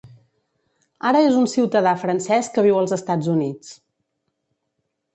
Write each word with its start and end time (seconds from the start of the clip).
Ara 1.09 1.21
és 1.25 1.37
un 1.41 1.45
ciutadà 1.53 1.93
francès 2.05 2.51
que 2.57 2.67
viu 2.71 2.81
als 2.83 2.97
Estats 3.01 3.33
Units. 3.39 3.81